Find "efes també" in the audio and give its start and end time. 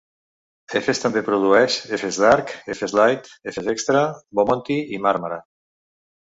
0.79-1.21